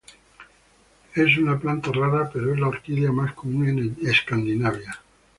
[1.13, 4.99] Es una planta rara, pero es la orquídea más común en Escandinavia.